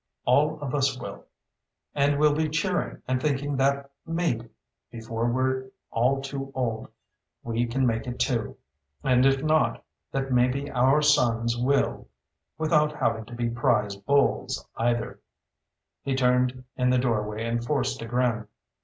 All 0.25 0.59
of 0.61 0.73
us 0.73 0.97
will. 0.99 1.25
And 1.93 2.17
we'll 2.17 2.33
be 2.33 2.49
cheering 2.49 3.03
and 3.07 3.21
thinking 3.21 3.55
that 3.57 3.91
maybe, 4.03 4.49
before 4.89 5.27
we're 5.31 5.69
all 5.91 6.21
too 6.23 6.51
old, 6.55 6.87
we 7.43 7.67
can 7.67 7.85
make 7.85 8.07
it, 8.07 8.17
too. 8.19 8.57
And 9.03 9.27
if 9.27 9.43
not, 9.43 9.83
that 10.11 10.31
maybe 10.31 10.71
our 10.71 11.03
sons 11.03 11.55
will 11.55 12.07
without 12.57 12.95
having 12.95 13.25
to 13.25 13.35
be 13.35 13.51
prize 13.51 13.95
bulls, 13.95 14.67
either." 14.75 15.19
He 16.01 16.15
turned 16.15 16.63
in 16.75 16.89
the 16.89 16.97
doorway 16.97 17.45
and 17.45 17.63
forced 17.63 18.01
a 18.01 18.07
grin. 18.07 18.47